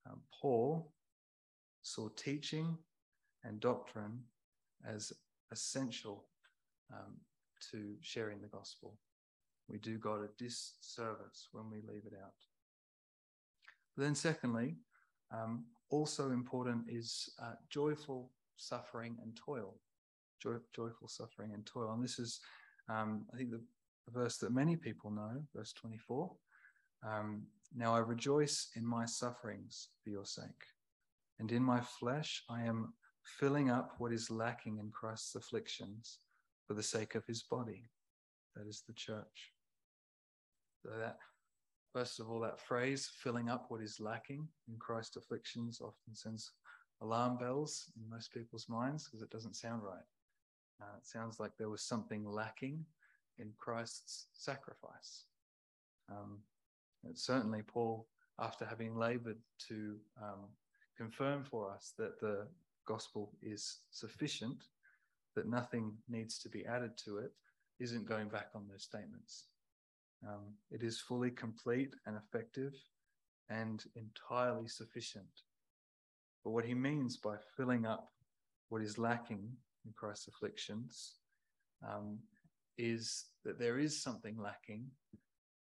[0.09, 0.91] um, Paul
[1.81, 2.77] saw teaching
[3.43, 4.23] and doctrine
[4.85, 5.13] as
[5.51, 6.25] essential
[6.91, 7.17] um,
[7.71, 8.97] to sharing the gospel.
[9.67, 12.33] We do God a disservice when we leave it out.
[13.95, 14.75] But then, secondly,
[15.31, 19.75] um, also important is uh, joyful suffering and toil.
[20.41, 21.91] Joy, joyful suffering and toil.
[21.93, 22.39] And this is,
[22.89, 23.61] um, I think, the,
[24.13, 26.31] verse that many people know, verse 24.
[27.05, 27.43] Um,
[27.75, 30.63] now I rejoice in my sufferings for your sake
[31.39, 36.19] and in my flesh, I am filling up what is lacking in Christ's afflictions
[36.67, 37.83] for the sake of his body,
[38.55, 39.53] that is the church.
[40.81, 41.17] So, that,
[41.93, 46.51] first of all, that phrase, filling up what is lacking in Christ's afflictions, often sends
[47.01, 50.05] alarm bells in most people's minds because it doesn't sound right.
[50.81, 52.85] Uh, it sounds like there was something lacking
[53.39, 55.25] in Christ's sacrifice.
[56.09, 56.39] Um,
[57.13, 58.07] certainly, Paul,
[58.39, 60.45] after having labored to um,
[60.97, 62.47] confirm for us that the
[62.85, 64.63] gospel is sufficient,
[65.35, 67.31] that nothing needs to be added to it,
[67.79, 69.45] isn't going back on those statements.
[70.25, 72.73] Um, it is fully complete and effective
[73.49, 75.25] and entirely sufficient.
[76.43, 78.09] But what he means by filling up
[78.69, 79.49] what is lacking
[79.85, 81.15] in Christ's afflictions
[81.87, 82.19] um,
[82.77, 84.85] is that there is something lacking,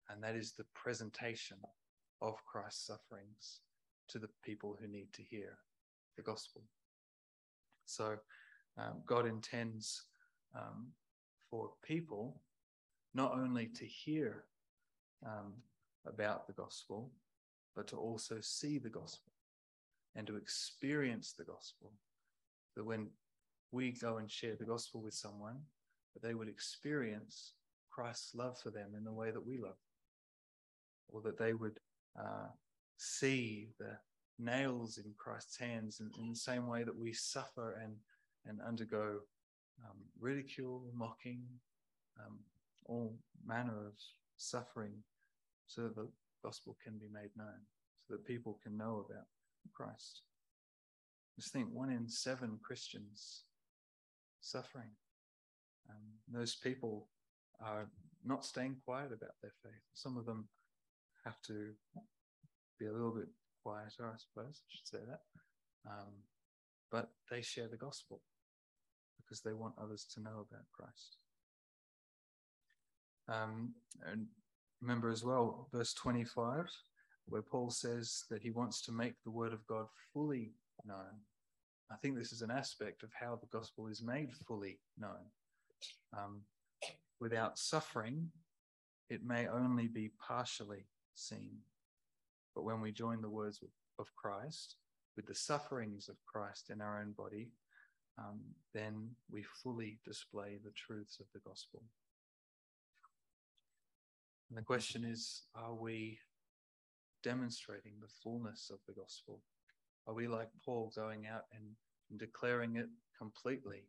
[0.09, 1.57] and that is the presentation
[2.21, 3.61] of Christ's sufferings
[4.09, 5.57] to the people who need to hear
[6.17, 6.63] the gospel.
[7.87, 8.17] So
[8.79, 10.05] um, God intends
[10.55, 10.89] um,
[11.51, 12.41] for people
[13.15, 14.45] not only to hear
[15.27, 15.55] um,
[16.07, 17.11] about the gospel,
[17.75, 19.33] but to also see the gospel
[20.15, 21.93] and to experience the gospel.
[22.77, 23.09] That when
[23.73, 25.59] we go and share the gospel with someone,
[26.15, 27.55] that they would experience
[27.91, 29.79] Christ's love for them in the way that we love,
[31.09, 31.79] or that they would
[32.19, 32.49] uh,
[32.97, 33.97] see the
[34.39, 37.95] nails in Christ's hands in, in, the same way that we suffer and,
[38.47, 39.19] and undergo
[39.85, 41.43] um, ridicule, mocking,
[42.19, 42.39] um,
[42.87, 43.93] all manner of
[44.37, 44.95] suffering
[45.67, 46.09] so that the
[46.43, 47.67] gospel can be made known,
[48.07, 49.27] so that people can know about
[49.73, 50.23] Christ.
[51.39, 53.45] Just think one in seven Christians
[54.41, 54.91] suffering.
[55.89, 55.97] Um,
[56.29, 57.09] those people
[57.61, 57.89] are
[58.25, 59.83] not staying quiet about their faith.
[59.95, 60.49] Some of them
[61.25, 61.73] have to
[62.79, 63.29] be a little bit
[63.63, 65.21] quieter, I suppose I should say that.
[65.87, 66.13] Um,
[66.91, 68.23] but they share the gospel
[69.17, 71.17] because they want others to know about Christ.
[73.31, 73.75] Um,
[74.11, 74.27] and
[74.81, 76.69] remember as well, verse 25,
[77.27, 80.53] where Paul says that he wants to make the word of God fully
[80.85, 81.21] known.
[81.93, 85.31] I think this is an aspect of how the gospel is made fully known.
[86.17, 86.43] Um,
[87.21, 88.31] without suffering,
[89.09, 91.59] it may only be partially seen.
[92.55, 93.63] But when we join the words
[93.99, 94.77] of Christ
[95.17, 97.51] with the sufferings of Christ in our own body,
[98.19, 98.41] um,
[98.75, 101.83] then we fully display the truths of the gospel.
[104.51, 106.19] And the question is are we
[107.23, 109.41] demonstrating the fullness of the gospel?
[110.07, 111.65] Are we like Paul going out and,
[112.11, 113.85] and declaring it completely,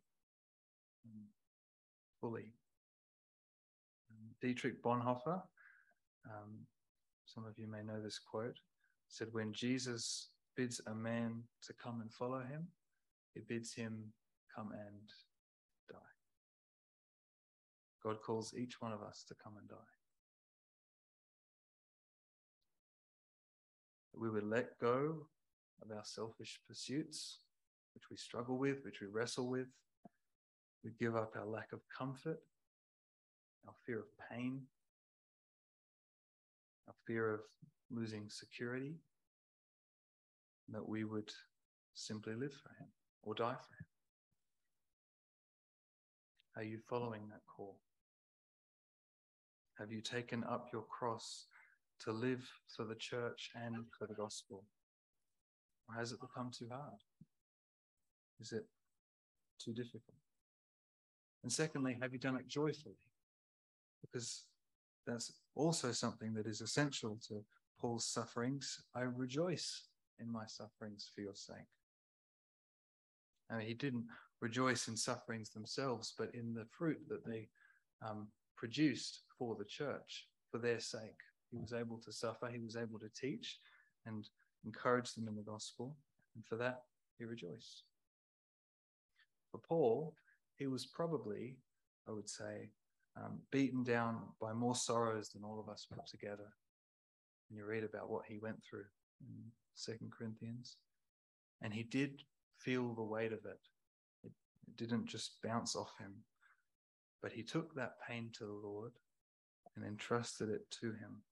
[2.20, 2.52] fully?
[4.10, 5.42] Um, Dietrich Bonhoeffer,
[6.26, 6.66] um,
[7.26, 8.58] some of you may know this quote,
[9.08, 12.68] said, When Jesus bids a man to come and follow him,
[13.34, 14.12] he bids him
[14.54, 15.08] come and
[15.90, 15.96] die.
[18.04, 20.01] God calls each one of us to come and die.
[24.12, 25.26] That we would let go
[25.82, 27.38] of our selfish pursuits,
[27.94, 29.68] which we struggle with, which we wrestle with.
[30.84, 32.40] We give up our lack of comfort,
[33.66, 34.62] our fear of pain,
[36.88, 37.40] our fear of
[37.90, 38.96] losing security,
[40.68, 41.30] that we would
[41.94, 42.88] simply live for Him
[43.22, 43.86] or die for Him.
[46.56, 47.78] Are you following that call?
[49.78, 51.46] Have you taken up your cross
[52.04, 54.64] to live for the church and for the gospel?
[55.88, 57.00] Or has it become too hard?
[58.40, 58.66] Is it
[59.62, 60.16] too difficult?
[61.42, 62.96] And secondly, have you done it joyfully?
[64.00, 64.44] Because
[65.06, 67.44] that's also something that is essential to
[67.80, 68.80] Paul's sufferings.
[68.94, 69.88] I rejoice
[70.20, 71.56] in my sufferings for your sake.
[73.50, 74.06] I mean, he didn't
[74.40, 77.48] rejoice in sufferings themselves, but in the fruit that they
[78.06, 81.18] um, produced for the church, for their sake.
[81.52, 83.58] He was able to suffer, he was able to teach
[84.06, 84.26] and
[84.64, 85.96] encourage them in the gospel,
[86.34, 86.82] and for that
[87.18, 87.84] he rejoiced.
[89.50, 90.14] For Paul,
[90.56, 91.58] he was probably,
[92.08, 92.70] I would say,
[93.16, 96.48] um, beaten down by more sorrows than all of us put together.
[97.48, 98.86] And you read about what he went through
[99.20, 100.78] in Second Corinthians,
[101.60, 102.22] and he did
[102.58, 103.60] feel the weight of it.
[104.24, 104.32] it.
[104.66, 106.14] It didn't just bounce off him,
[107.22, 108.92] but he took that pain to the Lord
[109.76, 111.22] and entrusted it to him.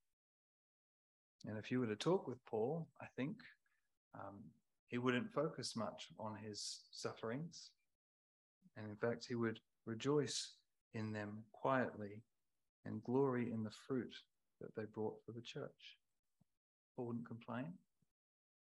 [1.47, 3.36] And if you were to talk with Paul, I think
[4.14, 4.41] um,
[4.88, 7.70] he wouldn't focus much on his sufferings.
[8.76, 10.55] And in fact, he would rejoice
[10.95, 12.22] in them quietly
[12.84, 14.14] and glory in the fruit
[14.61, 15.97] that they brought for the church.
[16.95, 17.72] Paul wouldn't complain,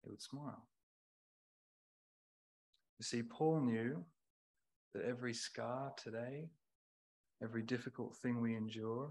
[0.03, 0.67] he would smile.
[2.99, 4.05] You see, Paul knew
[4.93, 6.51] that every scar today,
[7.43, 9.11] every difficult thing we endure,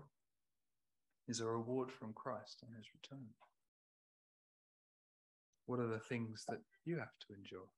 [1.29, 3.27] is a reward from Christ on his return.
[5.67, 7.69] What are the things that you have to endure?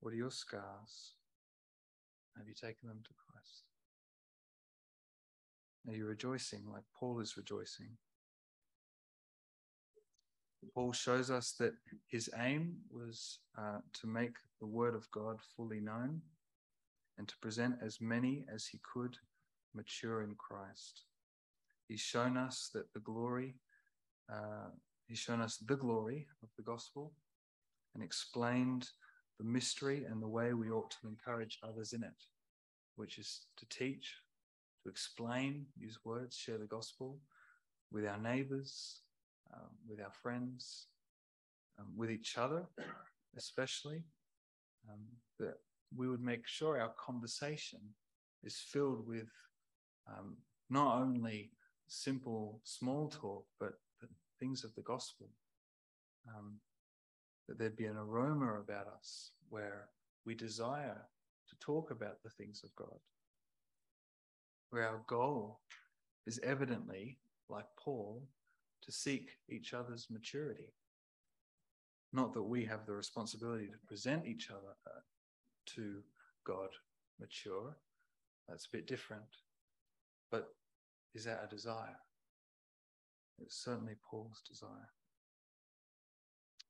[0.00, 1.16] What are your scars?
[2.36, 3.64] Have you taken them to Christ?
[5.88, 7.88] Are you rejoicing like Paul is rejoicing?
[10.72, 11.72] Paul shows us that
[12.06, 16.22] his aim was uh, to make the word of God fully known
[17.18, 19.16] and to present as many as he could
[19.74, 21.02] mature in Christ.
[21.88, 23.56] He's shown us that the glory,
[24.32, 24.70] uh,
[25.06, 27.12] he's shown us the glory of the gospel
[27.94, 28.88] and explained
[29.38, 32.24] the mystery and the way we ought to encourage others in it,
[32.96, 34.14] which is to teach,
[34.82, 37.18] to explain, use words, share the gospel
[37.90, 39.00] with our neighbors,
[39.52, 40.86] um, with our friends,
[41.78, 42.64] um, with each other,
[43.36, 44.04] especially,
[44.90, 45.00] um,
[45.38, 45.56] that
[45.94, 47.80] we would make sure our conversation
[48.42, 49.28] is filled with
[50.08, 50.36] um,
[50.70, 51.50] not only
[51.92, 54.08] simple small talk, but the
[54.40, 55.28] things of the gospel.
[56.28, 56.54] Um,
[57.48, 59.88] that there'd be an aroma about us where
[60.24, 61.02] we desire
[61.48, 62.98] to talk about the things of God,
[64.70, 65.60] where our goal
[66.26, 67.18] is evidently,
[67.48, 68.22] like Paul,
[68.82, 70.72] to seek each other's maturity.
[72.12, 75.00] Not that we have the responsibility to present each other uh,
[75.74, 76.02] to
[76.46, 76.68] God
[77.20, 77.76] mature,
[78.48, 79.24] that's a bit different.
[80.30, 80.48] But
[81.14, 81.96] is that a desire?
[83.38, 84.88] It's certainly Paul's desire.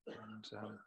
[0.07, 0.79] And um,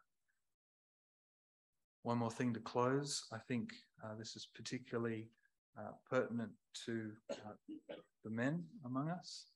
[2.03, 3.25] one more thing to close.
[3.31, 3.71] I think
[4.03, 5.29] uh, this is particularly
[5.77, 6.51] uh, pertinent
[6.85, 7.73] to uh,
[8.23, 9.47] the men among us.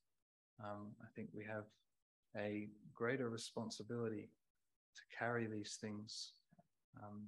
[0.63, 1.65] Um, I think we have
[2.37, 4.29] a greater responsibility
[4.95, 6.33] to carry these things.
[7.01, 7.27] Um,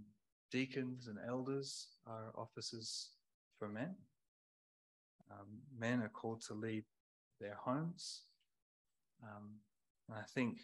[0.52, 3.12] deacons and elders are offices
[3.58, 3.96] for men.
[5.32, 6.84] Um, men are called to lead
[7.40, 8.24] their homes.
[9.24, 9.56] Um,
[10.10, 10.58] and I think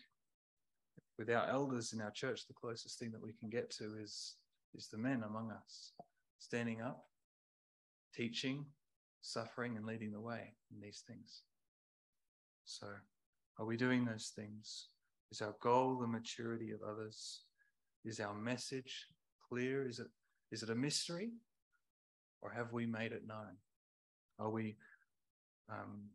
[1.18, 4.36] with our elders in our church, the closest thing that we can get to is,
[4.76, 5.94] is the men among us,
[6.40, 7.06] standing up,
[8.14, 8.66] teaching,
[9.22, 11.44] suffering, and leading the way in these things.
[12.66, 12.88] So,
[13.60, 14.90] are we doing those things?
[15.32, 17.42] Is our goal the maturity of others?
[18.06, 19.08] Is our message
[19.50, 19.88] clear?
[19.88, 20.08] Is it
[20.52, 21.32] is it a mystery,
[22.42, 23.58] or have we made it known?
[24.40, 24.78] Are we
[25.70, 26.10] um,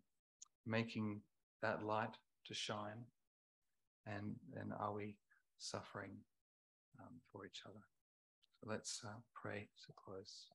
[0.67, 1.21] making
[1.61, 2.17] that light
[2.47, 3.05] to shine,
[4.07, 5.17] and and are we
[5.59, 6.13] suffering
[7.01, 7.83] um, for each other?
[8.61, 10.47] So let's uh, pray to close.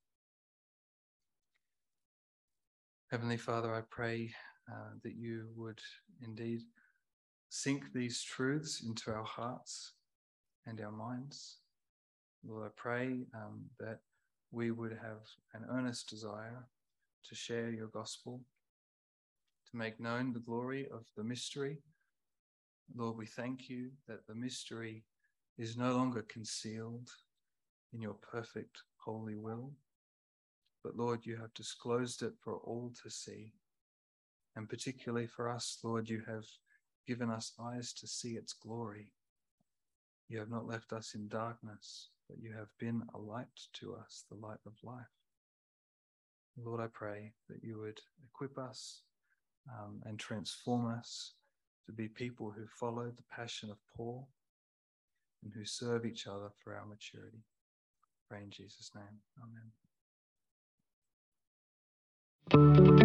[3.10, 4.30] Heavenly Father, I pray
[4.70, 5.80] uh, that you would
[6.22, 6.60] indeed
[7.48, 9.92] sink these truths into our hearts
[10.66, 11.56] and our minds.
[12.46, 14.00] Lord, I pray um, that
[14.50, 15.20] we would have
[15.54, 16.66] an earnest desire
[17.28, 18.40] to share your gospel,
[19.70, 21.78] to make known the glory of the mystery.
[22.94, 25.04] Lord, we thank you that the mystery
[25.58, 27.10] is no longer concealed
[27.92, 29.72] in your perfect holy will,
[30.84, 33.52] but Lord, you have disclosed it for all to see.
[34.56, 36.44] And particularly for us, Lord, you have
[37.06, 39.12] given us eyes to see its glory.
[40.28, 44.24] You have not left us in darkness, but you have been a light to us,
[44.30, 45.17] the light of life.
[46.64, 49.02] Lord, I pray that you would equip us
[49.68, 51.34] um, and transform us
[51.86, 54.28] to be people who follow the passion of Paul
[55.42, 57.44] and who serve each other for our maturity.
[58.28, 59.04] Pray in Jesus' name.
[62.52, 62.97] Amen.